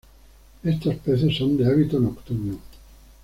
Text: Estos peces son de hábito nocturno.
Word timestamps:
Estos 0.63 0.95
peces 0.95 1.37
son 1.37 1.55
de 1.57 1.67
hábito 1.67 1.99
nocturno. 1.99 2.57